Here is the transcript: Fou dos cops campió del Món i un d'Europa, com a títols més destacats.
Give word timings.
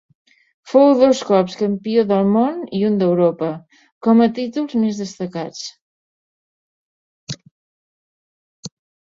Fou 0.69 0.87
dos 1.01 1.19
cops 1.31 1.57
campió 1.59 2.05
del 2.11 2.31
Món 2.37 2.55
i 2.79 2.79
un 2.87 2.95
d'Europa, 3.03 3.49
com 4.07 4.23
a 4.25 4.29
títols 4.39 4.73
més 4.87 5.05
destacats. 5.05 5.69